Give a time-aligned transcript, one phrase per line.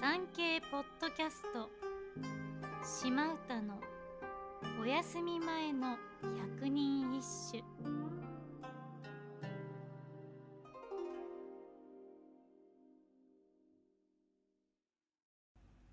[0.00, 1.68] 産経ポッドキャスト。
[2.82, 3.78] 島唄の
[4.80, 5.98] お休み前の
[6.56, 7.22] 百人一
[7.52, 7.62] 首。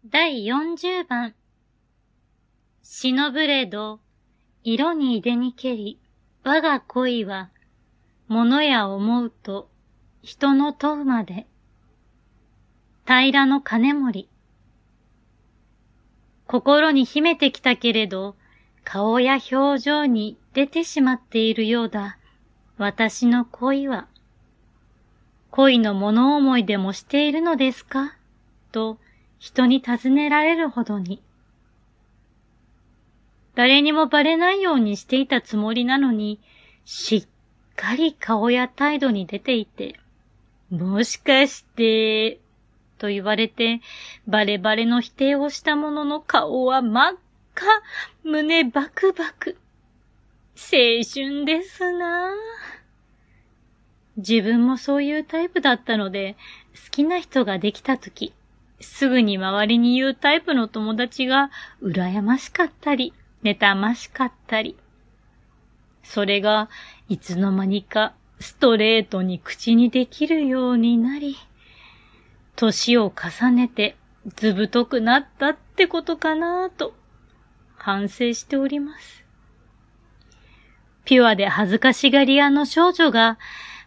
[0.06, 1.36] 第40番
[2.84, 4.00] 忍ぶれど
[4.64, 6.00] 色に出にけり
[6.46, 7.50] 我が恋は
[8.30, 9.70] 物や思うと
[10.22, 11.46] 人の問うまで
[13.08, 14.28] 平の金森。
[16.46, 18.36] 心に秘めてきたけれど、
[18.84, 22.18] 顔や表情に出てしまっているようだ。
[22.78, 24.08] 私の恋は。
[25.52, 28.18] 恋の物思いでもしているのですか？
[28.74, 28.98] と
[29.40, 31.22] 人に尋ねられるほどに。
[33.56, 36.42] 誰にもバレないようにしていたつもりなのに、
[36.84, 37.28] しっ
[37.78, 39.98] かり顔や態度に出ていて、
[40.70, 42.42] もしかして、
[42.98, 43.82] と言われて、
[44.28, 47.14] バレバレの否定をしたものの顔は真っ
[47.56, 47.66] 赤、
[48.24, 49.58] 胸バクバク。
[50.56, 52.32] 青春ですな
[54.18, 56.36] 自分もそういうタイプだったので、
[56.74, 58.34] 好きな人ができたとき、
[58.80, 61.52] すぐに周りに言うタイプの友達が
[61.84, 63.14] 羨ましかったり、
[63.44, 64.76] 妬ましかったり。
[66.04, 66.70] それが
[67.10, 71.36] いつの間にかストレートに口にできるようになり、
[72.58, 73.96] 年を重ねて
[74.36, 76.94] ずぶとくなったってことかなぁと
[77.76, 79.24] 反省しております。
[81.06, 83.38] ピュアで恥ずかしがり屋の少女が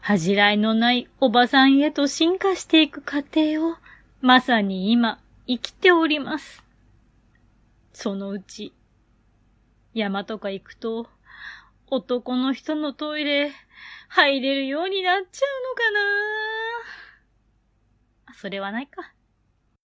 [0.01, 3.77] 恥じらいのないおばさんへと進化していく過程を
[4.23, 6.65] まさに今生きております。
[7.93, 8.73] そのうち
[9.95, 11.09] 山とか行くと
[11.89, 13.51] 男の人のトイレ
[14.09, 16.30] 入れるようになっちゃうのかな
[18.41, 19.13] それはないか。